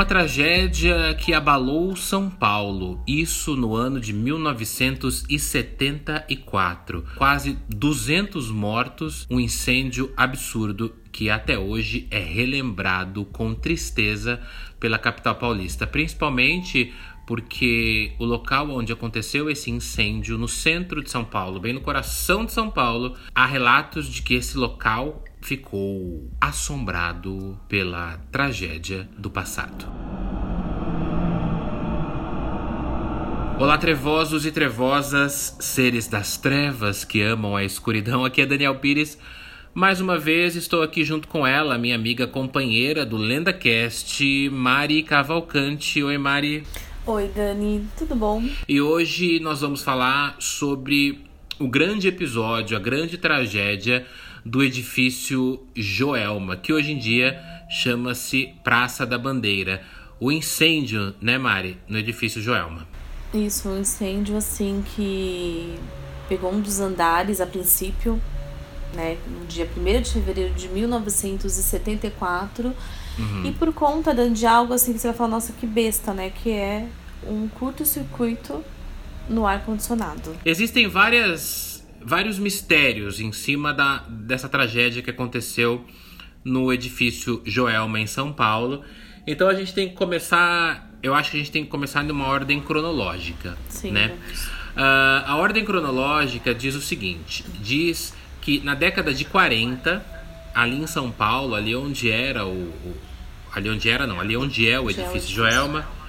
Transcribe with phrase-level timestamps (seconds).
[0.00, 7.04] Uma tragédia que abalou São Paulo, isso no ano de 1974.
[7.16, 14.40] Quase 200 mortos, um incêndio absurdo que até hoje é relembrado com tristeza
[14.80, 16.94] pela capital paulista, principalmente
[17.26, 22.46] porque o local onde aconteceu esse incêndio, no centro de São Paulo, bem no coração
[22.46, 29.86] de São Paulo, há relatos de que esse local ficou assombrado pela tragédia do passado.
[33.58, 38.24] Olá, trevosos e trevosas, seres das trevas que amam a escuridão.
[38.24, 39.18] Aqui é Daniel Pires.
[39.74, 46.02] Mais uma vez estou aqui junto com ela, minha amiga companheira do LendaCast, Mari Cavalcante.
[46.02, 46.64] Oi, Mari.
[47.06, 48.42] Oi, Dani, tudo bom?
[48.68, 51.20] E hoje nós vamos falar sobre
[51.58, 54.06] o grande episódio, a grande tragédia
[54.44, 59.82] do edifício Joelma, que hoje em dia chama-se Praça da Bandeira.
[60.18, 62.86] O incêndio, né, Mari, no edifício Joelma.
[63.32, 65.78] Isso, um incêndio assim que
[66.28, 68.20] pegou um dos andares a princípio,
[68.94, 72.74] né, no dia 1 de fevereiro de 1974.
[73.18, 73.44] Uhum.
[73.44, 76.30] E por conta de algo assim que você vai falar, nossa, que besta, né?
[76.30, 76.86] Que é
[77.26, 78.64] um curto-circuito
[79.28, 80.34] no ar-condicionado.
[80.44, 81.69] Existem várias
[82.02, 85.84] vários mistérios em cima da, dessa tragédia que aconteceu
[86.44, 88.82] no edifício Joelma, em São Paulo.
[89.26, 90.90] Então a gente tem que começar.
[91.02, 93.56] Eu acho que a gente tem que começar numa ordem cronológica.
[93.68, 94.16] Sim, né?
[94.76, 100.04] Uh, a ordem cronológica diz o seguinte: diz que na década de 40,
[100.54, 102.50] ali em São Paulo, ali onde era o.
[102.50, 102.96] o
[103.52, 105.99] ali onde era, não, ali onde é o edifício Joelma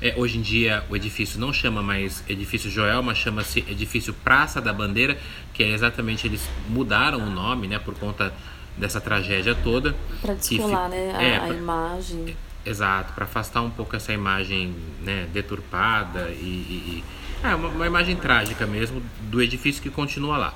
[0.00, 4.72] é, hoje em dia o edifício não chama mais edifício Joelma, chama-se edifício Praça da
[4.72, 5.18] Bandeira,
[5.52, 8.32] que é exatamente eles mudaram o nome, né, por conta
[8.76, 9.94] dessa tragédia toda.
[10.20, 12.36] Para descolar, né, a, é, a pra, imagem.
[12.64, 17.04] Exato, para afastar um pouco essa imagem, né, deturpada e, e, e
[17.42, 20.54] é uma, uma, imagem trágica mesmo do edifício que continua lá.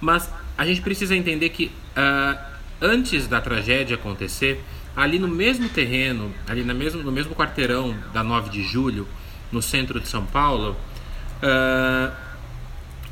[0.00, 2.38] Mas a gente precisa entender que uh,
[2.80, 4.62] antes da tragédia acontecer
[4.96, 9.06] ali no mesmo terreno, ali no mesmo, no mesmo quarteirão da 9 de julho,
[9.50, 10.76] no centro de São Paulo,
[11.42, 12.12] uh,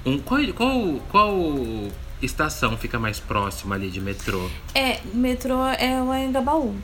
[0.05, 1.33] um, qual, qual, qual
[2.21, 4.49] estação fica mais próxima ali de metrô?
[4.75, 6.77] É, metrô é o Engabaú.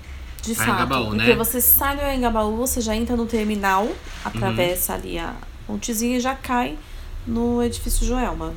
[0.43, 1.35] De fato, Engabaú, porque né?
[1.35, 3.89] você sai do Engabaú, você já entra no terminal,
[4.25, 4.99] atravessa uhum.
[4.99, 5.35] ali a
[5.67, 6.79] pontezinha e já cai
[7.27, 8.55] no edifício Joelma.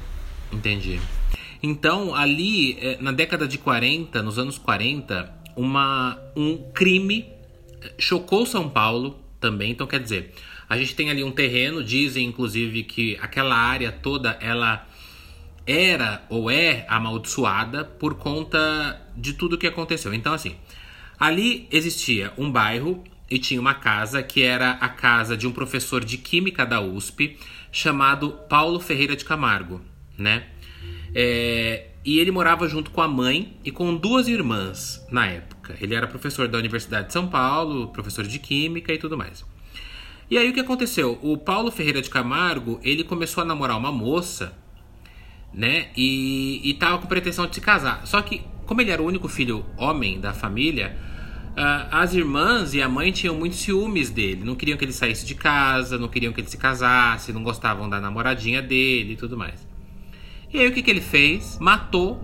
[0.52, 1.02] Entendi.
[1.64, 7.28] Então, ali, eh, na década de 40, nos anos 40, uma, um crime
[7.98, 9.72] chocou São Paulo também.
[9.72, 10.34] Então, quer dizer,
[10.70, 14.88] a gente tem ali um terreno, dizem inclusive que aquela área toda ela
[15.66, 20.14] era ou é amaldiçoada por conta de tudo que aconteceu.
[20.14, 20.56] Então, assim,
[21.20, 26.04] ali existia um bairro e tinha uma casa que era a casa de um professor
[26.04, 27.38] de química da USP
[27.72, 29.82] chamado Paulo Ferreira de Camargo,
[30.18, 30.48] né?
[31.14, 35.76] É, e ele morava junto com a mãe e com duas irmãs na época.
[35.80, 39.46] Ele era professor da Universidade de São Paulo, professor de Química e tudo mais.
[40.30, 41.20] E aí o que aconteceu?
[41.22, 44.58] O Paulo Ferreira de Camargo, ele começou a namorar uma moça,
[45.54, 45.90] né?
[45.96, 48.08] E, e tava com pretensão de se casar.
[48.08, 50.98] Só que, como ele era o único filho homem da família,
[51.52, 54.44] uh, as irmãs e a mãe tinham muitos ciúmes dele.
[54.44, 57.90] Não queriam que ele saísse de casa, não queriam que ele se casasse, não gostavam
[57.90, 59.71] da namoradinha dele e tudo mais.
[60.54, 61.58] E aí o que, que ele fez?
[61.60, 62.22] Matou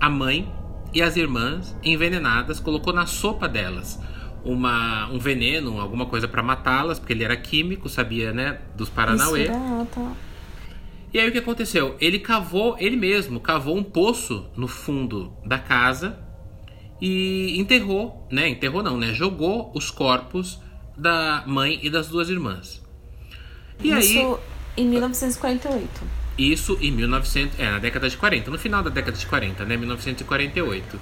[0.00, 0.52] a mãe
[0.92, 4.00] e as irmãs envenenadas, colocou na sopa delas
[4.44, 9.46] uma, um veneno, alguma coisa para matá-las, porque ele era químico, sabia, né, dos Paranauê.
[9.46, 10.12] Tá.
[11.12, 11.96] E aí o que aconteceu?
[12.00, 16.18] Ele cavou, ele mesmo cavou um poço no fundo da casa
[17.00, 18.48] e enterrou, né?
[18.48, 19.12] Enterrou não, né?
[19.14, 20.60] Jogou os corpos
[20.96, 22.82] da mãe e das duas irmãs.
[23.82, 24.18] E Isso
[24.76, 26.23] aí, em 1948.
[26.36, 29.76] Isso em 1900, é, na década de 40, no final da década de 40, né,
[29.76, 31.00] 1948.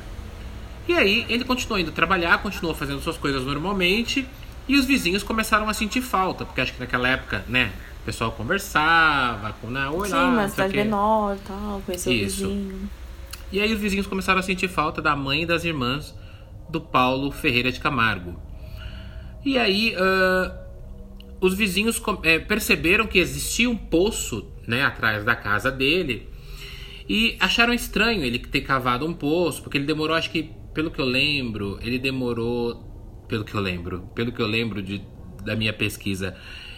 [0.88, 4.26] E aí ele continuou indo trabalhar, continuou fazendo suas coisas normalmente,
[4.68, 8.32] e os vizinhos começaram a sentir falta, porque acho que naquela época, né, o pessoal
[8.32, 12.90] conversava, com na oi Sim, lá, mas cidade menor, tal, conheceu o vizinho.
[13.50, 16.14] E aí os vizinhos começaram a sentir falta da mãe e das irmãs
[16.68, 18.34] do Paulo Ferreira de Camargo.
[19.44, 20.61] E aí uh,
[21.42, 26.28] os vizinhos é, perceberam que existia um poço né, atrás da casa dele.
[27.08, 31.00] E acharam estranho ele ter cavado um poço, porque ele demorou, acho que, pelo que
[31.00, 32.90] eu lembro, ele demorou.
[33.28, 35.02] Pelo que eu lembro, pelo que eu lembro de,
[35.44, 36.36] da minha pesquisa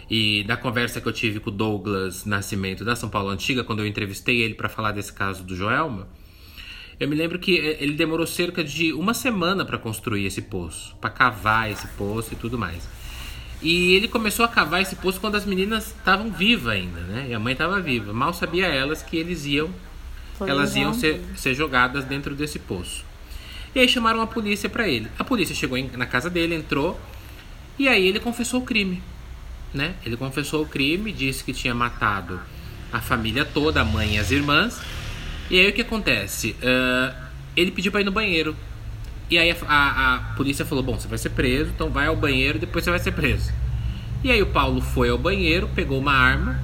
[0.09, 3.79] e da conversa que eu tive com o Douglas Nascimento da São Paulo Antiga, quando
[3.79, 6.07] eu entrevistei ele para falar desse caso do Joelma,
[6.99, 11.09] Eu me lembro que ele demorou cerca de uma semana para construir esse poço, para
[11.09, 12.87] cavar esse poço e tudo mais.
[13.65, 17.25] E ele começou a cavar esse poço quando as meninas estavam vivas ainda, né?
[17.29, 18.13] E a mãe estava viva.
[18.13, 19.71] Mal sabia elas que eles iam,
[20.37, 23.03] Foi elas iam ser, ser jogadas dentro desse poço.
[23.73, 25.09] E aí chamaram a polícia para ele.
[25.17, 27.01] A polícia chegou na casa dele, entrou
[27.79, 29.01] e aí ele confessou o crime,
[29.73, 29.95] né?
[30.05, 32.39] Ele confessou o crime, disse que tinha matado
[32.93, 34.79] a família toda, a mãe e as irmãs.
[35.49, 36.55] E aí o que acontece?
[36.61, 37.15] Uh,
[37.57, 38.55] ele pediu para ir no banheiro.
[39.29, 42.15] E aí a, a, a, polícia falou: Bom, você vai ser preso, então vai ao
[42.15, 43.51] banheiro e depois você vai ser preso.
[44.23, 46.59] E aí o Paulo foi ao banheiro, pegou uma arma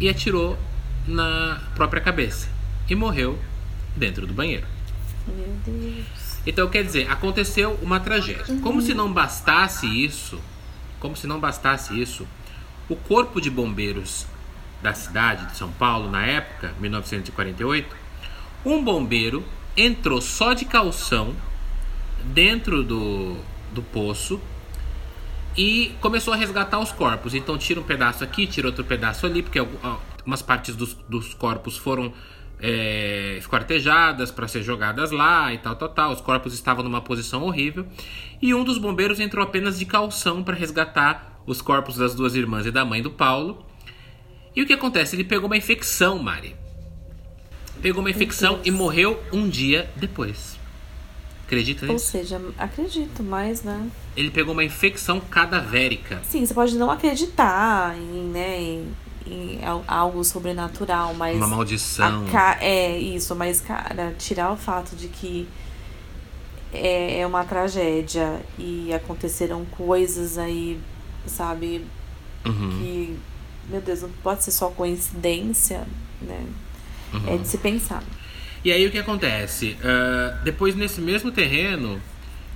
[0.00, 0.58] e atirou
[1.06, 2.48] na própria cabeça.
[2.88, 3.38] E morreu
[3.96, 4.66] dentro do banheiro.
[5.26, 6.34] Meu Deus.
[6.46, 8.44] Então, quer dizer, aconteceu uma tragédia.
[8.48, 8.60] Uhum.
[8.60, 10.38] Como se não bastasse isso,
[11.00, 12.26] como se não bastasse isso,
[12.88, 14.26] o corpo de bombeiros
[14.82, 17.96] da cidade de São Paulo, na época, 1948,
[18.64, 19.42] um bombeiro
[19.74, 21.34] entrou só de calção
[22.32, 23.36] dentro do,
[23.72, 24.40] do poço
[25.56, 27.34] e começou a resgatar os corpos.
[27.34, 31.76] Então tira um pedaço aqui, tira outro pedaço ali, porque algumas partes dos, dos corpos
[31.76, 32.12] foram
[32.60, 36.12] é, esquartejadas para ser jogadas lá e tal, tal, tal.
[36.12, 37.86] Os corpos estavam numa posição horrível.
[38.40, 42.66] E um dos bombeiros entrou apenas de calção para resgatar os corpos das duas irmãs
[42.66, 43.64] e da mãe do Paulo.
[44.56, 45.16] E o que acontece?
[45.16, 46.56] Ele pegou uma infecção, Mari.
[47.82, 50.58] Pegou uma infecção e morreu um dia depois.
[51.46, 51.92] Acredita nisso?
[51.92, 53.90] Ou seja, acredito, mas, né?
[54.16, 56.22] Ele pegou uma infecção cadavérica.
[56.28, 58.96] Sim, você pode não acreditar em, né, em,
[59.26, 61.36] em algo sobrenatural, mas.
[61.36, 62.26] Uma maldição.
[62.32, 62.58] Ca...
[62.60, 65.46] É, isso, mas, cara, tirar o fato de que
[66.72, 70.80] é, é uma tragédia e aconteceram coisas aí,
[71.26, 71.84] sabe?
[72.46, 72.70] Uhum.
[72.70, 73.18] Que,
[73.68, 75.86] meu Deus, não pode ser só coincidência,
[76.22, 76.46] né?
[77.12, 77.34] Uhum.
[77.34, 78.02] É de se pensar.
[78.64, 79.76] E aí o que acontece?
[79.80, 82.00] Uh, depois nesse mesmo terreno,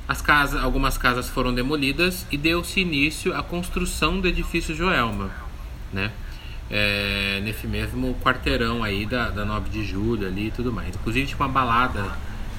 [0.08, 5.30] as casas, algumas casas foram demolidas e deu-se início à construção do edifício Joelma,
[5.92, 6.10] né?
[6.70, 10.94] É, nesse mesmo quarteirão aí da, da 9 de julho ali e tudo mais.
[10.94, 12.04] Inclusive tinha uma balada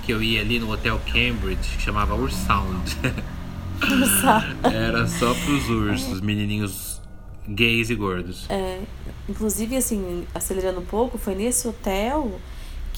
[0.03, 2.97] que eu ia ali no Hotel Cambridge que chamava Ursound.
[4.63, 7.01] Era só pros ursos, menininhos
[7.47, 8.45] gays e gordos.
[8.49, 8.79] É,
[9.27, 12.39] inclusive, assim, acelerando um pouco, foi nesse hotel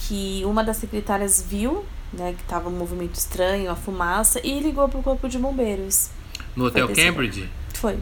[0.06, 4.88] que uma das secretárias viu, né, que tava um movimento estranho, a fumaça, e ligou
[4.88, 6.10] pro corpo de bombeiros.
[6.54, 7.48] No Hotel Cambridge?
[7.74, 7.98] Foi.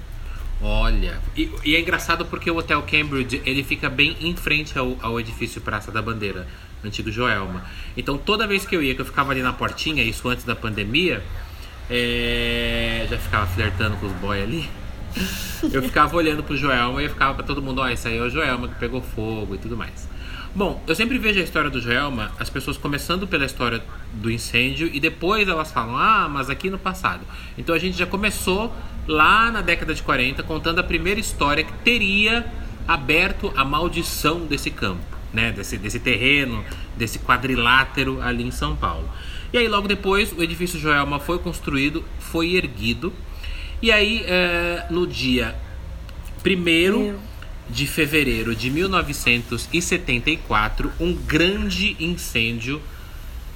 [0.62, 4.94] Olha, e, e, é engraçado porque o Hotel Cambridge ele fica bem em frente ao,
[5.00, 6.46] ao edifício Praça da Bandeira,
[6.84, 7.64] antigo Joelma.
[7.96, 10.54] Então toda vez que eu ia, que eu ficava ali na portinha, isso antes da
[10.54, 11.22] pandemia,
[11.88, 14.68] é, já ficava flertando com os boys ali.
[15.72, 18.22] Eu ficava olhando pro Joelma e ficava pra todo mundo, ó, oh, isso aí é
[18.22, 20.08] o Joelma que pegou fogo e tudo mais.
[20.52, 23.80] Bom, eu sempre vejo a história do Joelma, as pessoas começando pela história
[24.12, 27.20] do incêndio e depois elas falam, ah, mas aqui no passado.
[27.56, 28.74] Então a gente já começou
[29.06, 32.44] lá na década de 40 contando a primeira história que teria
[32.88, 35.52] aberto a maldição desse campo, né?
[35.52, 36.64] Desse, desse terreno,
[36.96, 39.08] desse quadrilátero ali em São Paulo.
[39.52, 43.12] E aí logo depois o edifício Joelma foi construído, foi erguido.
[43.80, 45.54] E aí é, no dia
[46.42, 47.20] primeiro
[47.70, 52.80] de fevereiro de 1974, um grande incêndio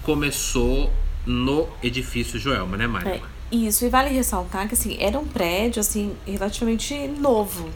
[0.03, 0.93] começou
[1.27, 3.09] no edifício Joelma, né, Mário?
[3.09, 7.69] É, isso, e vale ressaltar que assim, era um prédio assim, relativamente novo.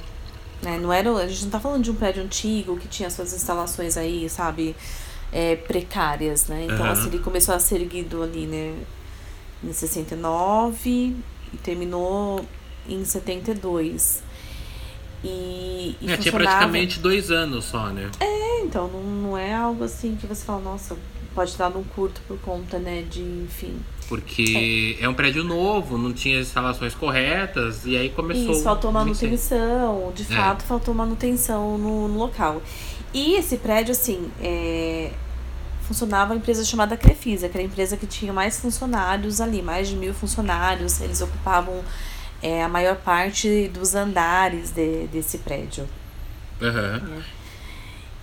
[0.62, 0.78] Né?
[0.78, 3.96] Não era, a gente não tá falando de um prédio antigo que tinha suas instalações
[3.96, 4.76] aí, sabe,
[5.32, 6.64] é, precárias, né?
[6.64, 6.92] Então, uhum.
[6.92, 8.74] assim, ele começou a ser erguido ali, né,
[9.62, 11.16] em 69
[11.52, 12.44] e terminou
[12.88, 14.22] em 72.
[15.25, 18.10] E, e é, tinha praticamente dois anos só, né?
[18.20, 20.96] É, então não, não é algo assim que você fala, nossa,
[21.34, 23.78] pode dar num curto por conta, né, de, enfim.
[24.08, 28.52] Porque é, é um prédio novo, não tinha instalações corretas, e aí começou.
[28.52, 30.37] Isso, faltou manutenção, de é.
[30.37, 32.62] fato faltou manutenção no, no, local.
[33.12, 35.12] E esse prédio, assim, é,
[35.82, 39.88] funcionava uma empresa chamada Crefisa, que era a empresa que tinha mais funcionários ali, mais
[39.88, 41.84] de mil funcionários, eles ocupavam
[42.42, 45.88] é a maior parte dos andares de, desse prédio.
[46.61, 47.23] Uhum.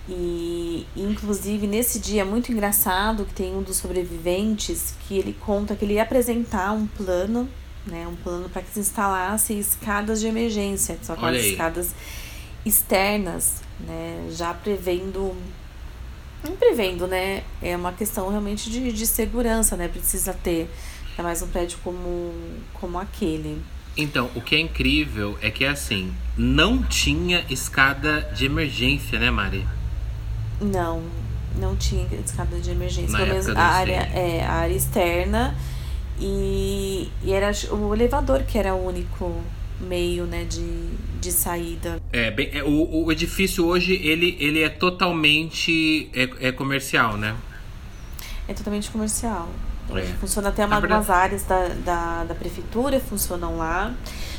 [0.08, 5.74] E, inclusive, nesse dia é muito engraçado que tem um dos sobreviventes que ele conta
[5.74, 7.48] que ele ia apresentar um plano,
[7.84, 8.06] né?
[8.06, 11.94] Um plano para que se instalasse escadas de emergência, que são aquelas escadas
[12.64, 14.28] externas, né?
[14.30, 15.34] Já prevendo.
[16.44, 17.42] Não prevendo, né?
[17.60, 19.88] É uma questão realmente de, de segurança, né?
[19.88, 20.70] Precisa ter.
[21.18, 22.32] É mais um prédio como,
[22.74, 23.60] como aquele.
[23.96, 29.66] Então, o que é incrível é que assim, não tinha escada de emergência, né, Mari?
[30.60, 31.02] Não,
[31.58, 33.16] Não tinha escada de emergência.
[33.16, 35.56] Pelo menos a área, é, a área externa.
[36.18, 39.42] E, e era o elevador que era o único
[39.80, 40.88] meio né, de,
[41.20, 42.00] de saída.
[42.12, 47.36] É, bem, é, o, o edifício hoje ele, ele é totalmente é, é comercial, né?
[48.48, 49.48] É totalmente comercial.
[49.94, 50.02] É.
[50.20, 53.94] Funciona até uma, algumas áreas da, da, da prefeitura, funcionam lá.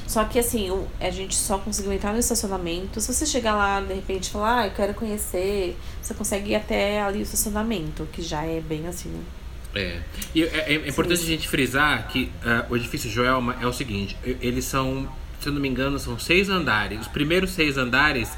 [0.07, 2.99] Só que assim, a gente só conseguiu entrar no estacionamento.
[3.01, 7.01] Se você chegar lá, de repente, falar, ah, eu quero conhecer, você consegue ir até
[7.01, 9.21] ali o estacionamento, que já é bem assim, né?
[9.75, 9.99] É.
[10.33, 11.25] E é, é importante Sim.
[11.25, 15.07] a gente frisar que uh, o edifício Joelma é o seguinte: eles são,
[15.41, 17.01] se eu não me engano, são seis andares.
[17.01, 18.31] Os primeiros seis andares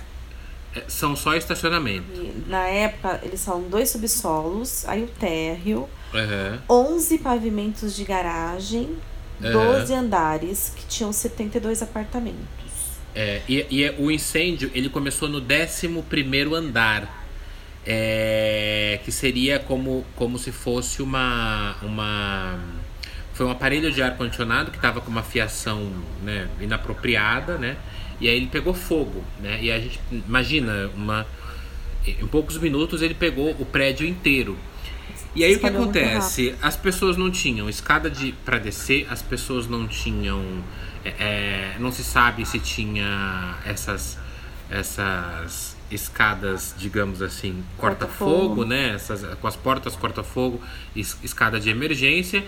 [0.88, 2.06] são só estacionamento.
[2.14, 6.96] E, na época, eles são dois subsolos, aí o térreo, uhum.
[6.96, 8.98] 11 pavimentos de garagem,
[9.42, 9.52] uhum.
[9.52, 12.60] 12 andares, que tinham 72 apartamentos.
[13.16, 17.18] É, e, e é, o incêndio ele começou no 11 andar.
[17.92, 22.60] É, que seria como, como se fosse uma, uma.
[23.34, 25.90] Foi um aparelho de ar-condicionado que estava com uma fiação
[26.22, 27.78] né, inapropriada, né?
[28.20, 29.60] E aí ele pegou fogo, né?
[29.62, 31.26] E a gente imagina uma.
[32.06, 34.58] Em poucos minutos ele pegou o prédio inteiro.
[35.36, 36.56] E aí o que acontece?
[36.62, 40.44] As pessoas não tinham escada de para descer, as pessoas não tinham,
[41.06, 44.18] é, é, não se sabe se tinha essas
[44.70, 48.90] essas escadas, digamos assim, corta-fogo, né?
[48.94, 50.62] Essas, com as portas corta-fogo,
[50.96, 52.44] escada de emergência.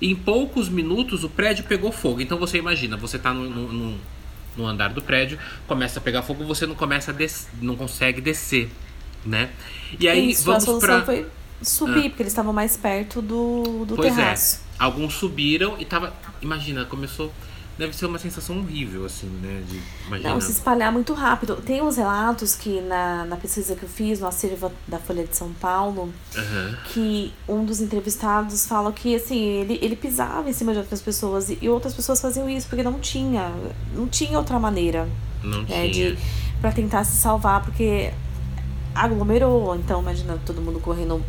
[0.00, 2.20] E em poucos minutos o prédio pegou fogo.
[2.20, 3.98] Então você imagina, você está no,
[4.56, 8.20] no, andar do prédio, começa a pegar fogo, você não começa a des não consegue
[8.20, 8.70] descer,
[9.24, 9.50] né?
[9.98, 11.04] E aí Isso, vamos para
[11.62, 12.08] subir, ah.
[12.08, 14.16] porque eles estavam mais perto do, do pois é.
[14.16, 14.60] terraço.
[14.78, 14.82] É.
[14.82, 16.12] Alguns subiram e tava.
[16.40, 17.32] Imagina, começou.
[17.78, 19.62] Deve ser uma sensação horrível, assim, né?
[19.66, 20.30] De, imagina.
[20.30, 21.56] Não, se espalhar muito rápido.
[21.56, 25.34] Tem uns relatos que na, na pesquisa que eu fiz no acervo da Folha de
[25.34, 26.76] São Paulo, uhum.
[26.92, 31.48] que um dos entrevistados fala que, assim, ele, ele pisava em cima de outras pessoas
[31.48, 33.50] e, e outras pessoas faziam isso porque não tinha,
[33.94, 35.08] não tinha outra maneira.
[35.42, 36.14] Não né, tinha.
[36.14, 36.18] De,
[36.60, 38.12] pra tentar se salvar, porque
[38.94, 39.74] aglomerou.
[39.76, 41.24] Então, imagina todo mundo correndo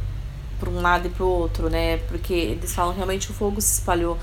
[0.59, 1.97] para um lado e para o outro, né?
[1.97, 4.17] Porque eles falam realmente o fogo se espalhou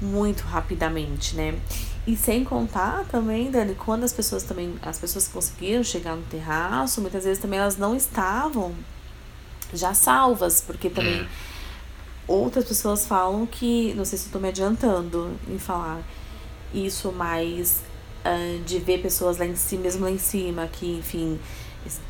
[0.00, 1.58] muito rapidamente, né?
[2.06, 7.00] E sem contar também, Dani, quando as pessoas também, as pessoas conseguiram chegar no terraço,
[7.00, 8.74] muitas vezes também elas não estavam
[9.74, 11.28] já salvas, porque também é.
[12.26, 16.00] outras pessoas falam que, não sei se estou me adiantando em falar
[16.72, 17.82] isso, mas
[18.24, 21.38] uh, de ver pessoas lá em cima, mesmo lá em cima, que, enfim,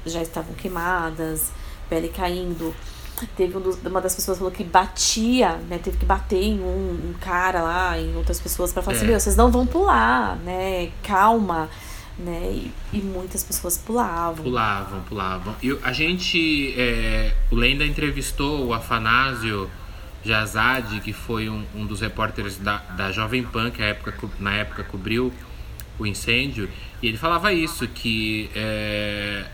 [0.07, 1.51] já estavam queimadas,
[1.89, 2.75] pele caindo.
[3.37, 5.79] Teve um dos, uma das pessoas falou que batia, né?
[5.79, 9.05] Teve que bater em um, um cara lá, em outras pessoas, para falar assim, é.
[9.05, 10.91] assim, meu, vocês não vão pular, né?
[11.03, 11.69] Calma.
[12.19, 12.51] Né?
[12.53, 14.43] E, e muitas pessoas pulavam.
[14.43, 15.55] Pulavam, pulavam.
[15.63, 16.75] E a gente.
[16.77, 19.71] É, o Lenda entrevistou o Afanásio
[20.25, 24.53] Jazade, que foi um, um dos repórteres da, da Jovem Pan, que a época, na
[24.53, 25.33] época cobriu
[25.99, 26.69] o incêndio,
[27.03, 29.47] e ele falava isso, que é,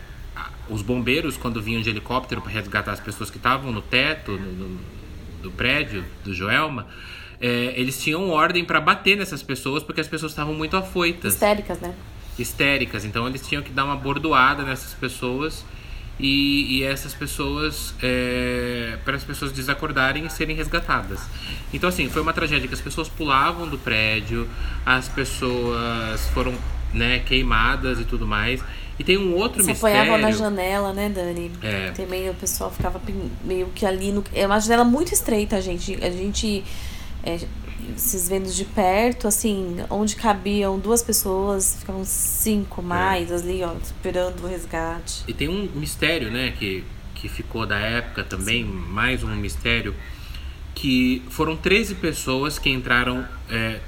[0.69, 4.51] os bombeiros, quando vinham de helicóptero para resgatar as pessoas que estavam no teto no,
[4.51, 4.79] no,
[5.43, 6.87] do prédio do Joelma,
[7.39, 11.33] é, eles tinham ordem para bater nessas pessoas porque as pessoas estavam muito afoitas.
[11.33, 11.93] Histéricas, né?
[12.37, 13.05] Histéricas.
[13.05, 15.65] Então eles tinham que dar uma bordoada nessas pessoas
[16.19, 21.19] e, e essas pessoas, é, para as pessoas desacordarem e serem resgatadas.
[21.73, 24.47] Então, assim, foi uma tragédia que as pessoas pulavam do prédio,
[24.85, 26.53] as pessoas foram
[26.93, 28.63] né, queimadas e tudo mais.
[28.97, 30.01] E tem um outro Você mistério.
[30.01, 31.51] apoiava na janela, né, Dani?
[31.61, 31.91] É.
[31.91, 33.01] Também o pessoal ficava
[33.43, 34.23] meio que ali no.
[34.33, 35.95] É uma janela muito estreita, gente.
[36.01, 36.63] A gente.
[37.23, 37.39] É,
[37.95, 42.83] esses vendo de perto, assim, onde cabiam duas pessoas, ficavam cinco é.
[42.83, 43.35] mais é.
[43.35, 45.23] ali, ó, esperando o resgate.
[45.27, 46.83] E tem um mistério, né, que,
[47.13, 48.71] que ficou da época também, Sim.
[48.71, 49.93] mais um mistério,
[50.73, 53.79] que foram 13 pessoas que entraram, é,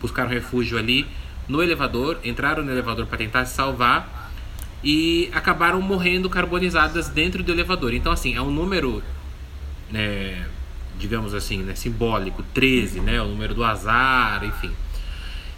[0.00, 1.06] buscaram refúgio ali
[1.46, 4.23] no elevador, entraram no elevador para tentar se salvar
[4.84, 7.94] e acabaram morrendo carbonizadas dentro do elevador.
[7.94, 9.02] Então, assim, é um número,
[9.90, 10.46] né,
[10.98, 14.70] digamos assim, né, simbólico, 13, né, o número do azar, enfim.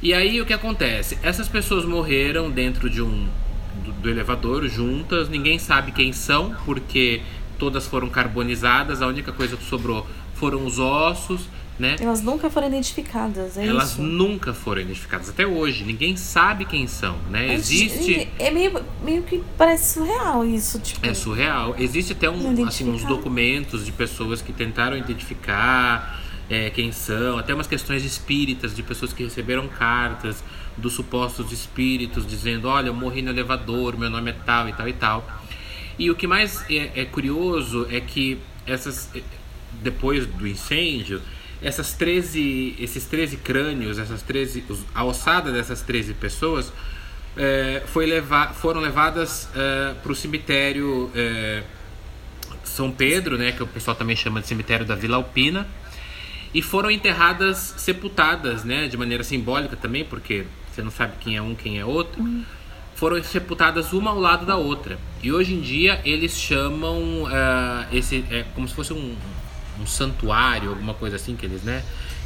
[0.00, 1.18] E aí o que acontece?
[1.22, 3.28] Essas pessoas morreram dentro de um
[3.84, 7.20] do, do elevador juntas, ninguém sabe quem são, porque
[7.58, 11.96] todas foram carbonizadas, a única coisa que sobrou foram os ossos né?
[12.00, 14.02] Elas nunca foram identificadas, é Elas isso?
[14.02, 15.84] nunca foram identificadas até hoje.
[15.84, 17.52] Ninguém sabe quem são, né?
[17.54, 21.06] Existe é meio, meio que parece surreal isso, tipo.
[21.06, 21.74] É surreal.
[21.78, 27.52] Existe até um, assim, uns documentos de pessoas que tentaram identificar é, quem são, até
[27.52, 30.42] umas questões espíritas de pessoas que receberam cartas
[30.76, 34.88] dos supostos espíritos dizendo, olha, eu morri no elevador, meu nome é tal e tal
[34.88, 35.26] e tal.
[35.98, 39.10] E o que mais é, é curioso é que essas
[39.82, 41.20] depois do incêndio,
[41.62, 46.72] essas 13, esses 13 crânios, essas 13, a ossada dessas 13 pessoas
[47.36, 51.62] é, foi levar, foram levadas é, para o cemitério é,
[52.64, 55.66] São Pedro, né, que o pessoal também chama de cemitério da Vila Alpina,
[56.54, 61.42] e foram enterradas, sepultadas, né, de maneira simbólica também, porque você não sabe quem é
[61.42, 62.22] um, quem é outro.
[62.22, 62.44] Uhum.
[62.94, 64.98] Foram sepultadas uma ao lado da outra.
[65.22, 69.14] E hoje em dia eles chamam uh, esse é como se fosse um,
[69.80, 71.82] um santuário, alguma coisa assim que eles, né?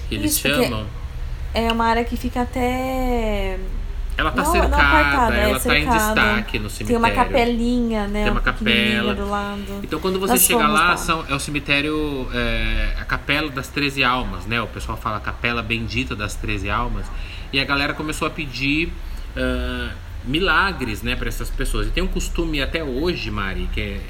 [0.08, 0.86] Que eles Isso, chamam.
[1.52, 3.58] É uma área que fica até.
[4.16, 6.86] Ela tá não, cercada, não ela é tá em destaque no cemitério.
[6.86, 8.24] Tem uma capelinha, né?
[8.24, 9.14] Tem uma capela.
[9.14, 9.80] Do lado.
[9.82, 14.04] Então quando você Nós chega lá, são, é o cemitério, é, a capela das 13
[14.04, 14.60] almas, né?
[14.60, 17.06] O pessoal fala capela bendita das 13 almas.
[17.52, 18.92] E a galera começou a pedir
[19.36, 19.90] uh,
[20.24, 21.88] milagres, né, para essas pessoas.
[21.88, 24.00] E tem um costume até hoje, Mari, que é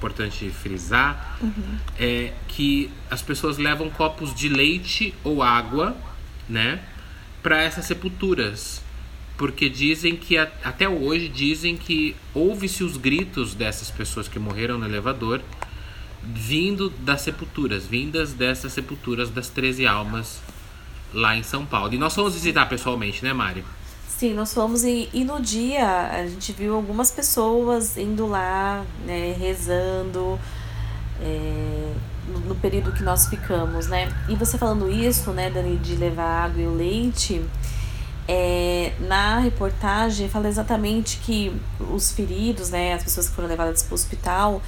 [0.00, 1.78] importante frisar, uhum.
[1.98, 5.94] é que as pessoas levam copos de leite ou água,
[6.48, 6.80] né,
[7.42, 8.82] para essas sepulturas.
[9.36, 14.84] Porque dizem que, até hoje, dizem que ouve-se os gritos dessas pessoas que morreram no
[14.84, 15.40] elevador
[16.22, 20.42] vindo das sepulturas, vindas dessas sepulturas das 13 almas
[21.14, 21.94] lá em São Paulo.
[21.94, 23.64] E nós fomos visitar pessoalmente, né, Mari?
[24.20, 29.32] Sim, nós fomos e, e no dia a gente viu algumas pessoas indo lá, né,
[29.32, 30.38] rezando,
[31.22, 31.94] é,
[32.28, 34.10] no, no, período que nós ficamos, né?
[34.28, 37.42] E você falando isso, né, Dani, de levar água e o leite,
[38.28, 41.58] é, na reportagem fala exatamente que
[41.90, 44.60] os feridos, né, as pessoas que foram levadas para o hospital,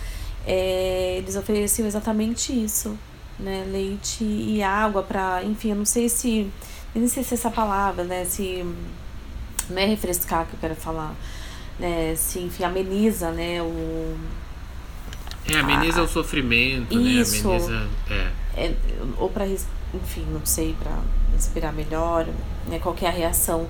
[0.47, 2.99] é, eles ofereciam exatamente isso,
[3.38, 6.50] né, leite e água para, enfim, eu não sei se,
[6.94, 8.64] nem sei se essa palavra, né, se
[9.72, 11.14] não é refrescar que eu quero falar,
[11.78, 12.14] né?
[12.16, 13.60] Se, enfim, ameniza, né?
[13.62, 14.16] O,
[15.50, 17.56] é, ameniza a, o sofrimento, isso, né?
[17.56, 17.88] Ameniza.
[18.10, 18.64] É.
[18.64, 18.74] é
[19.18, 20.98] ou para, enfim, não sei, para
[21.32, 22.26] respirar melhor,
[22.68, 22.78] né?
[22.78, 23.66] Qual é a reação.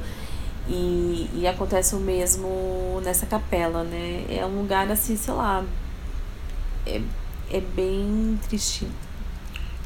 [0.68, 4.24] E, e acontece o mesmo nessa capela, né?
[4.28, 5.64] É um lugar assim, sei lá.
[6.86, 7.00] É,
[7.50, 8.86] é bem triste.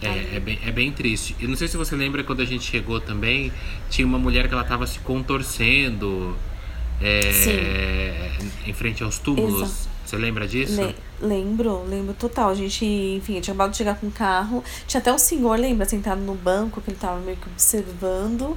[0.02, 1.34] É, é, bem, é bem triste.
[1.40, 3.52] Eu não sei se você lembra quando a gente chegou também,
[3.88, 6.36] tinha uma mulher que ela tava se contorcendo
[7.00, 8.30] é,
[8.66, 9.62] em frente aos túmulos.
[9.62, 9.96] Exato.
[10.04, 10.80] Você lembra disso?
[10.80, 12.50] Le lembro, lembro total.
[12.50, 14.62] A gente, enfim, tinha acabado de chegar com o carro.
[14.86, 18.56] Tinha até um senhor, lembra, sentado no banco, que ele tava meio que observando.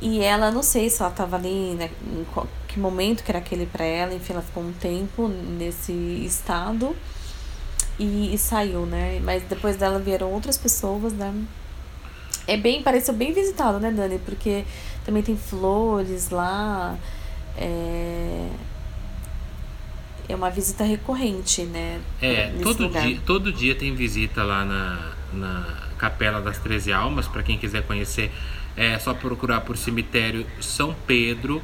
[0.00, 2.26] E ela, não sei se ela tava ali, né, em
[2.68, 4.12] que momento que era aquele para ela.
[4.12, 6.94] Enfim, ela ficou um tempo nesse estado
[7.98, 9.20] e, e, saiu, né?
[9.22, 11.34] Mas depois dela vieram outras pessoas, né?
[12.46, 14.18] É bem, pareceu bem visitado, né, Dani?
[14.24, 14.64] Porque
[15.04, 16.96] também tem flores lá.
[17.56, 18.48] É,
[20.28, 22.00] é uma visita recorrente, né?
[22.20, 23.02] É, todo lugar.
[23.02, 27.82] dia, todo dia tem visita lá na, na Capela das Treze Almas, para quem quiser
[27.82, 28.30] conhecer.
[28.76, 31.60] É só procurar por cemitério São Pedro,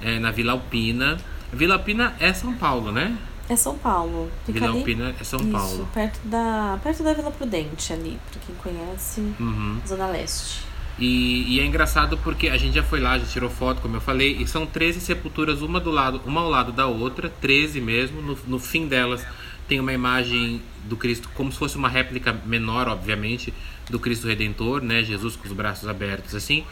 [0.00, 1.18] é, na Vila Alpina.
[1.52, 3.16] Vila Alpina é São Paulo, né?
[3.48, 4.30] É São Paulo.
[4.46, 5.88] Fica Vila Alpina é São isso, Paulo.
[5.92, 9.80] perto da, perto da Vila Prudente ali, pra quem conhece, uhum.
[9.86, 10.64] Zona Leste.
[10.98, 14.00] E, e, é engraçado porque a gente já foi lá, já tirou foto, como eu
[14.00, 18.20] falei, e são 13 sepulturas, uma do lado, uma ao lado da outra, 13 mesmo.
[18.20, 19.24] No, no fim delas
[19.66, 23.54] tem uma imagem do Cristo, como se fosse uma réplica menor, obviamente,
[23.88, 25.02] do Cristo Redentor, né?
[25.02, 26.64] Jesus com os braços abertos assim.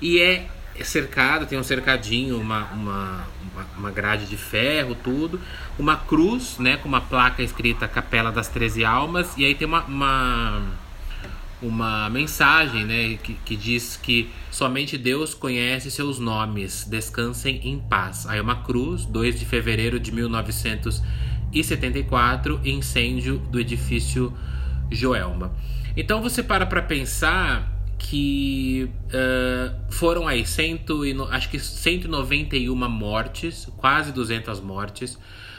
[0.00, 3.26] E é é cercado, tem um cercadinho, uma, uma,
[3.76, 5.40] uma grade de ferro, tudo.
[5.78, 9.34] Uma cruz, né, com uma placa escrita Capela das Treze Almas.
[9.36, 10.62] E aí tem uma, uma,
[11.60, 18.26] uma mensagem, né, que, que diz que somente Deus conhece seus nomes, descansem em paz.
[18.26, 24.32] Aí uma cruz, 2 de fevereiro de 1974, incêndio do edifício
[24.90, 25.52] Joelma.
[25.96, 33.68] Então você para para pensar que uh, foram aí cento e, acho que 191 mortes,
[33.76, 35.18] quase 200 mortes.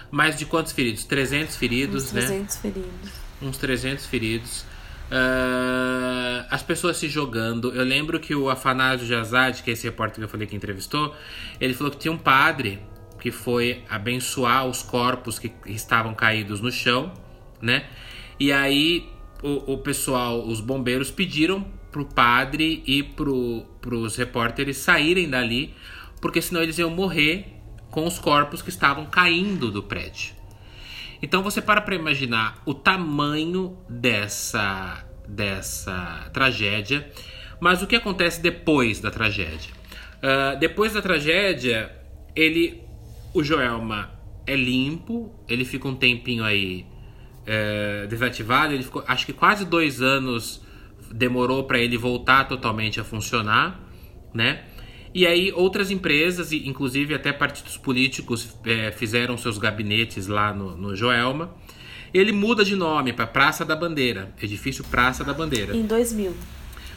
[0.10, 1.04] Mais de quantos feridos?
[1.04, 2.62] 300 feridos, Uns 300 né?
[2.62, 3.12] feridos.
[3.42, 4.62] Uns 300 feridos.
[5.12, 7.72] Uh, as pessoas se jogando.
[7.76, 11.16] Eu lembro que o Afanásio Jazad, que é esse repórter que eu falei que entrevistou,
[11.60, 12.80] ele falou que tinha um padre
[13.20, 17.14] que foi abençoar os corpos que estavam caídos no chão,
[17.62, 17.86] né?
[18.40, 19.08] E aí
[19.44, 25.74] o, o pessoal, os bombeiros pediram pro padre e pro, pros repórteres saírem dali,
[26.22, 27.48] porque senão eles iam morrer
[27.90, 30.34] com os corpos que estavam caindo do prédio.
[31.22, 37.12] Então você para para imaginar o tamanho dessa dessa tragédia,
[37.60, 39.72] mas o que acontece depois da tragédia?
[40.20, 41.96] Uh, depois da tragédia,
[42.36, 42.82] ele,
[43.34, 44.12] o Joelma
[44.48, 46.86] é limpo, ele fica um tempinho aí
[47.46, 48.74] é, desativado.
[48.74, 50.62] Ele ficou, acho que quase dois anos
[51.12, 53.80] demorou para ele voltar totalmente a funcionar,
[54.34, 54.64] né?
[55.14, 60.96] E aí outras empresas, inclusive até partidos políticos, é, fizeram seus gabinetes lá no, no
[60.96, 61.52] Joelma.
[62.14, 65.76] Ele muda de nome para Praça da Bandeira, edifício Praça da Bandeira.
[65.76, 66.34] Em 2000.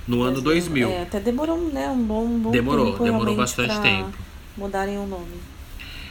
[0.07, 0.89] No ano 2000.
[0.89, 3.05] É, até demorou, né, um bom, um bom demorou, tempo.
[3.05, 4.13] Demorou bastante tempo.
[4.57, 5.53] Mudarem o nome.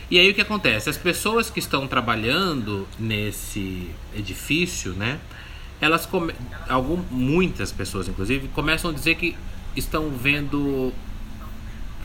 [0.10, 0.90] E aí o que acontece?
[0.90, 5.20] As pessoas que estão trabalhando nesse edifício, né?
[5.82, 6.34] Elas come...
[6.70, 9.36] Algum, muitas pessoas, inclusive, começam a dizer que
[9.76, 10.94] estão vendo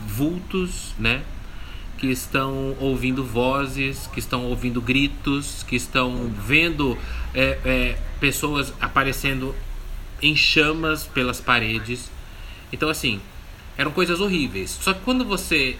[0.01, 1.23] vultos, né?
[1.97, 6.97] Que estão ouvindo vozes, que estão ouvindo gritos, que estão vendo
[7.33, 9.55] é, é, pessoas aparecendo
[10.21, 12.09] em chamas pelas paredes.
[12.73, 13.21] Então, assim,
[13.77, 14.71] eram coisas horríveis.
[14.71, 15.77] Só que quando você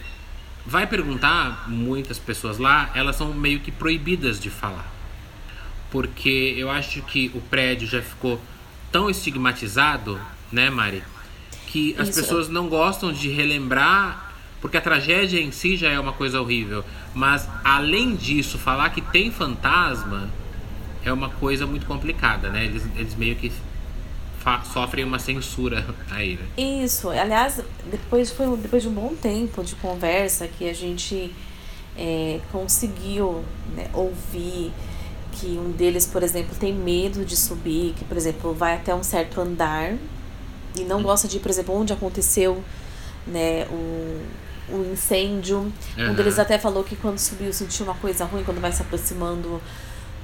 [0.64, 4.97] vai perguntar, muitas pessoas lá, elas são meio que proibidas de falar.
[5.90, 8.40] Porque eu acho que o prédio já ficou
[8.92, 10.20] tão estigmatizado,
[10.52, 11.02] né, Mari?
[11.66, 12.20] Que as Isso.
[12.20, 16.84] pessoas não gostam de relembrar, porque a tragédia em si já é uma coisa horrível.
[17.14, 20.28] Mas, além disso, falar que tem fantasma
[21.04, 22.64] é uma coisa muito complicada, né?
[22.64, 23.52] Eles, eles meio que
[24.72, 26.84] sofrem uma censura aí, né?
[26.84, 27.08] Isso.
[27.08, 31.32] Aliás, depois, foi, depois de um bom tempo de conversa que a gente
[31.96, 34.72] é, conseguiu né, ouvir
[35.38, 39.02] que um deles, por exemplo, tem medo de subir, que, por exemplo, vai até um
[39.02, 39.94] certo andar
[40.76, 42.62] e não gosta de ir, por exemplo, onde aconteceu
[43.26, 44.20] né, o,
[44.74, 45.72] o incêndio.
[45.96, 46.10] Uhum.
[46.10, 49.60] Um deles até falou que quando subiu sentiu uma coisa ruim quando vai se aproximando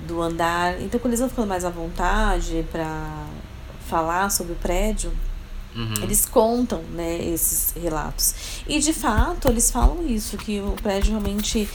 [0.07, 0.81] do andar.
[0.81, 3.27] Então, quando eles vão ficando mais à vontade para
[3.87, 5.12] falar sobre o prédio,
[5.74, 5.94] uhum.
[6.03, 8.35] eles contam né, esses relatos.
[8.66, 11.68] E de fato, eles falam isso, que o prédio realmente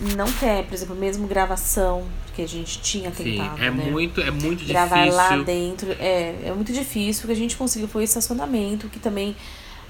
[0.00, 3.58] não quer, por exemplo, mesmo gravação que a gente tinha tentado.
[3.58, 3.90] Sim, é né?
[3.90, 5.16] muito, é muito Gravar difícil.
[5.16, 7.24] Gravar lá dentro é, é muito difícil.
[7.24, 9.36] O que a gente conseguiu foi o estacionamento, que também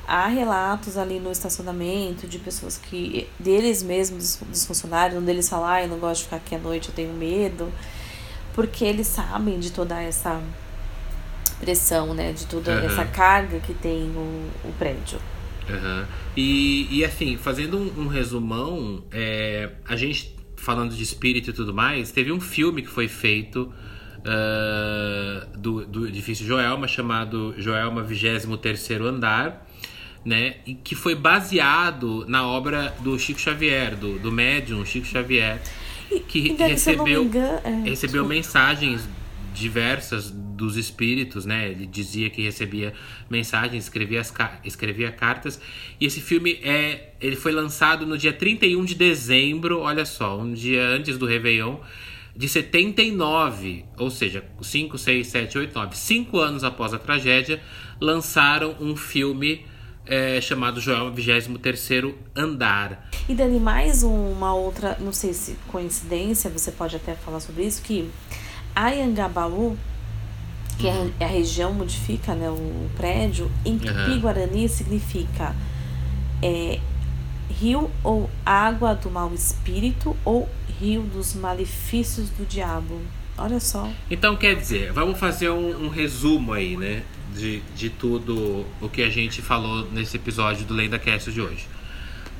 [0.06, 5.74] há relatos ali no estacionamento de pessoas que, deles mesmos, dos funcionários, um deles fala,
[5.74, 7.72] ah, eu não gosto de ficar aqui à noite, eu tenho medo.
[8.52, 10.40] Porque eles sabem de toda essa
[11.60, 12.32] pressão, né?
[12.32, 12.86] De toda uhum.
[12.86, 15.20] essa carga que tem o, o prédio.
[15.70, 16.04] Uhum.
[16.36, 21.72] E, e assim, fazendo um, um resumão, é, a gente falando de espírito e tudo
[21.72, 23.72] mais, teve um filme que foi feito
[24.20, 29.66] uh, do, do edifício Joelma, chamado Joelma 23 Andar,
[30.24, 30.56] né?
[30.66, 35.60] E que foi baseado na obra do Chico Xavier, do, do médium Chico Xavier,
[36.28, 39.08] que recebeu, engano, é, recebeu mensagens
[39.54, 41.70] diversas dos espíritos, né?
[41.70, 42.92] Ele dizia que recebia
[43.30, 45.58] mensagens, escrevia, as, escrevia cartas.
[45.98, 50.52] E esse filme é, ele foi lançado no dia 31 de dezembro, olha só, um
[50.52, 51.78] dia antes do Réveillon
[52.36, 57.60] de 79, ou seja, 5, 6, 7, 8, 9, 5 anos após a tragédia,
[58.00, 59.66] lançaram um filme
[60.06, 61.90] é, chamado Joel 23
[62.36, 63.10] Andar.
[63.28, 67.82] E Dani, mais uma outra, não sei se coincidência, você pode até falar sobre isso,
[67.82, 68.08] que
[68.74, 69.76] Ayangabaú,
[70.80, 71.12] que é uhum.
[71.20, 75.54] é a região modifica né, o prédio, em Tupi-Guarani significa
[76.42, 76.80] é,
[77.50, 80.48] rio ou água do mau espírito ou
[80.80, 83.00] rio dos malefícios do diabo.
[83.36, 83.88] Olha só.
[84.10, 87.02] Então quer dizer, vamos fazer um, um resumo aí, né?
[87.34, 91.68] De, de tudo o que a gente falou nesse episódio do Lenda Cast de hoje.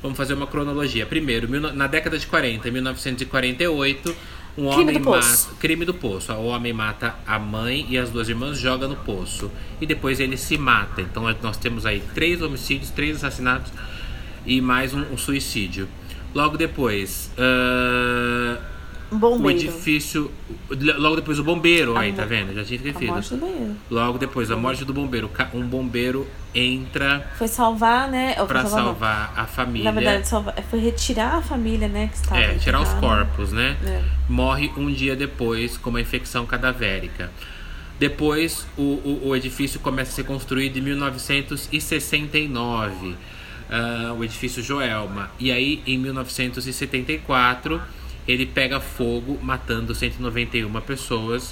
[0.01, 1.05] Vamos fazer uma cronologia.
[1.05, 4.15] Primeiro, na década de 40, 1948,
[4.57, 5.55] um crime homem do mata.
[5.59, 6.33] Crime do poço.
[6.33, 9.51] O homem mata a mãe e as duas irmãs, joga no poço.
[9.79, 11.01] E depois ele se mata.
[11.01, 13.71] Então nós temos aí três homicídios, três assassinatos
[14.45, 15.87] e mais um, um suicídio.
[16.33, 17.31] Logo depois.
[17.37, 18.70] Uh,
[19.11, 19.45] Bombeiro.
[19.45, 20.31] O edifício.
[20.69, 22.53] Logo depois o bombeiro, aí, tá vendo?
[22.53, 23.09] Já tinha esquecido.
[23.09, 23.75] A morte do bombeiro.
[23.89, 25.29] Logo depois, a morte do bombeiro.
[25.53, 27.29] Um bombeiro entra.
[27.37, 28.37] Foi salvar, né?
[28.39, 29.91] Ou pra salvar, salvar a família.
[29.91, 32.07] Na verdade, salvar, foi retirar a família, né?
[32.07, 33.75] Que estava é, tirar os corpos, né?
[33.85, 34.01] É.
[34.29, 37.29] Morre um dia depois com uma infecção cadavérica.
[37.99, 43.09] Depois, o, o, o edifício começa a ser construído em 1969.
[43.09, 43.15] Uh,
[43.69, 45.29] ah, o edifício Joelma.
[45.37, 47.81] E aí, em 1974
[48.31, 51.51] ele pega fogo, matando 191 pessoas,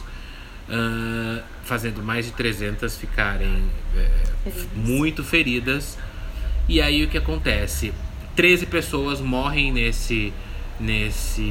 [0.70, 3.64] uh, fazendo mais de 300 ficarem
[3.96, 5.98] é, muito feridas.
[6.68, 7.94] E aí o que acontece?
[8.36, 10.32] 13 pessoas morrem nesse,
[10.80, 11.42] nesse,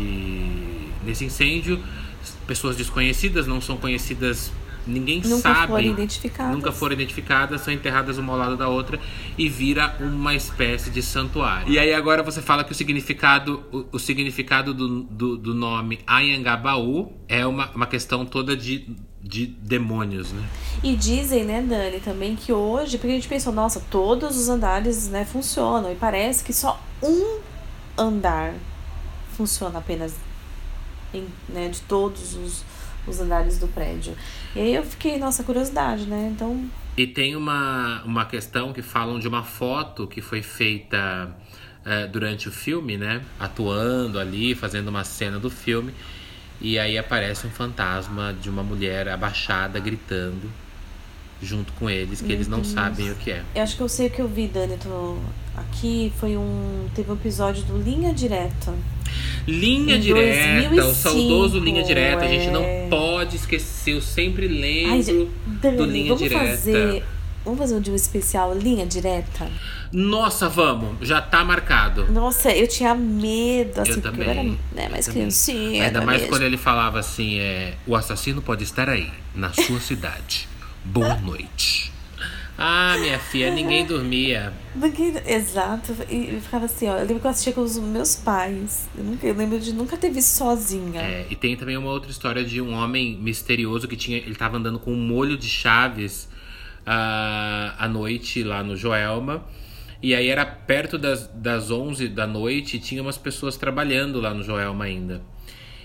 [1.05, 1.83] nesse incêndio,
[2.47, 4.53] pessoas desconhecidas, não são conhecidas
[4.88, 5.66] ninguém nunca sabe.
[5.68, 6.57] Foram identificadas.
[6.57, 8.98] Nunca foram identificadas, são enterradas uma ao lado da outra
[9.37, 11.70] e vira uma espécie de santuário.
[11.70, 16.01] E aí agora você fala que o significado, o, o significado do, do, do nome
[16.07, 20.42] Ayangabaú é uma, uma questão toda de de demônios, né?
[20.83, 25.09] E dizem, né, Dani, também que hoje, porque a gente pensou, nossa, todos os andares,
[25.09, 27.40] né, funcionam e parece que só um
[27.96, 28.55] andar
[29.37, 30.14] funciona apenas
[31.12, 32.64] em, né, de todos os,
[33.09, 34.14] os andares do prédio.
[34.55, 36.31] E aí eu fiquei, nossa, curiosidade, né?
[36.35, 36.68] Então.
[36.97, 41.35] E tem uma, uma questão que falam de uma foto que foi feita
[41.85, 43.23] é, durante o filme, né?
[43.38, 45.92] Atuando ali, fazendo uma cena do filme.
[46.61, 50.51] E aí aparece um fantasma de uma mulher abaixada gritando
[51.42, 52.72] junto com eles, que Meu eles não Deus.
[52.72, 53.42] sabem o que é.
[53.55, 54.77] Eu acho que eu sei o que eu vi, Dani.
[54.77, 55.16] Tô...
[55.57, 56.88] Aqui foi um.
[56.94, 58.74] Teve um episódio do Linha Direta.
[59.46, 62.27] Linha em Direta, 2005, o saudoso Linha Direta, é...
[62.27, 62.87] a gente não é.
[62.88, 66.44] pode esquecer, eu sempre lembro Ai, Dani, do Linha vamos Direta.
[66.44, 67.05] Fazer,
[67.44, 69.51] vamos fazer um dia especial Linha Direta?
[69.90, 72.12] Nossa, vamos, já tá marcado.
[72.12, 74.42] Nossa, eu tinha medo, assim, eu porque também, eu era
[74.74, 75.85] né, mais criancinha.
[75.85, 76.33] Ainda mais mesmo.
[76.35, 80.46] quando ele falava assim, é, o assassino pode estar aí, na sua cidade.
[80.88, 81.92] Boa noite.
[82.57, 84.55] Ah, minha filha, ninguém dormia.
[84.74, 85.94] Ninguém, exato.
[86.09, 86.94] E ficava assim, ó.
[86.96, 88.88] Eu lembro que eu assistia com os meus pais.
[88.96, 91.01] Eu, nunca, eu lembro de nunca ter visto sozinha.
[91.01, 94.16] É, e tem também uma outra história de um homem misterioso que tinha.
[94.16, 96.24] Ele tava andando com um molho de chaves
[96.87, 99.44] uh, à noite lá no Joelma.
[100.03, 104.33] E aí era perto das, das 11 da noite e tinha umas pessoas trabalhando lá
[104.33, 105.20] no Joelma ainda.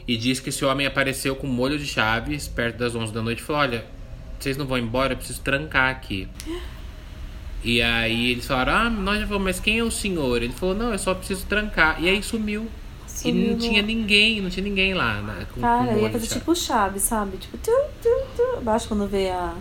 [0.08, 3.22] E diz que esse homem apareceu com um molho de chaves perto das 11 da
[3.22, 3.86] noite e falou: Olha,
[4.44, 6.28] vocês não vão embora, eu preciso trancar aqui.
[7.64, 10.42] E aí eles falaram, ah, nós já vamos, mas quem é o senhor?
[10.42, 12.02] Ele falou, não, eu só preciso trancar.
[12.04, 12.68] E aí sumiu.
[13.08, 15.22] sumiu e não tinha ninguém, não tinha ninguém lá.
[15.22, 17.38] Né, com, Cara, com ia fazer tipo chave, sabe?
[17.38, 18.58] Tipo, tu, tu, tu.
[18.58, 19.56] Abaixo quando vê a.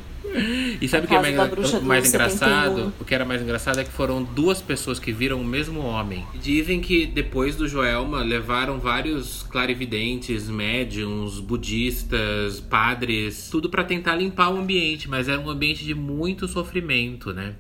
[0.81, 2.93] E sabe o que é mais, mais engraçado?
[3.01, 6.25] O que era mais engraçado é que foram duas pessoas que viram o mesmo homem.
[6.41, 14.51] Dizem que depois do Joelma levaram vários clarividentes, médiums, budistas, padres, tudo para tentar limpar
[14.51, 17.55] o ambiente, mas era um ambiente de muito sofrimento, né?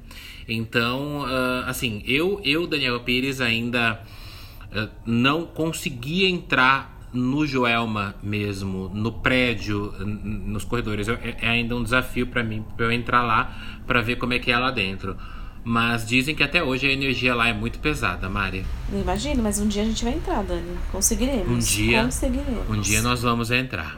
[0.49, 4.03] Então, uh, assim, eu, eu, Daniel Pires, ainda
[4.75, 11.09] uh, não conseguia entrar no Joelma mesmo, no prédio, nos corredores.
[11.09, 14.39] É, é ainda um desafio para mim, para eu entrar lá, para ver como é
[14.39, 15.17] que é lá dentro.
[15.65, 18.65] Mas dizem que até hoje a energia lá é muito pesada, Mari.
[18.93, 20.77] Imagino, mas um dia a gente vai entrar, Dani.
[20.91, 21.49] Conseguiremos.
[21.49, 22.69] Um dia, Conseguiremos.
[22.69, 23.97] Um dia nós vamos entrar.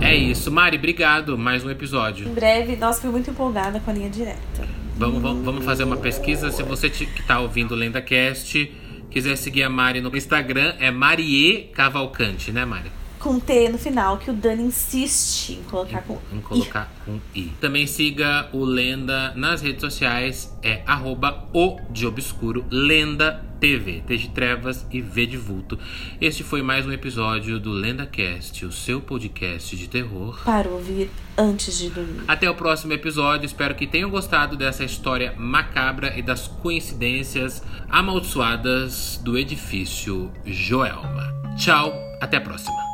[0.00, 1.38] É isso, Mari, obrigado.
[1.38, 2.28] Mais um episódio.
[2.28, 4.77] Em breve, nossa, fui muito empolgada com a linha direta.
[4.98, 6.50] Vamos, vamos, vamos fazer uma pesquisa.
[6.50, 8.74] Se você que está ouvindo o LendaCast
[9.08, 12.90] quiser seguir a Mari no Instagram, é Marie Cavalcante, né, Mari?
[13.20, 17.04] Com T no final, que o Dani insiste em colocar com em, em colocar I.
[17.04, 17.52] com I.
[17.60, 24.16] Também siga o Lenda nas redes sociais, é arroba o de obscuro, Lenda TV, T
[24.16, 25.78] de Trevas e V de Vulto.
[26.20, 30.40] Este foi mais um episódio do LendaCast, o seu podcast de terror.
[30.44, 32.22] Para ouvir antes de dormir.
[32.26, 39.20] Até o próximo episódio, espero que tenham gostado dessa história macabra e das coincidências amaldiçoadas
[39.22, 41.32] do edifício Joelma.
[41.56, 42.87] Tchau, até a próxima.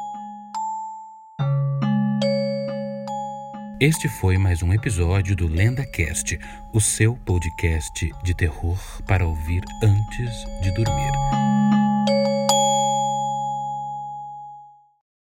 [3.85, 6.41] Este foi mais um episódio do LendaCast,
[6.73, 11.44] o seu podcast de terror para ouvir antes de dormir.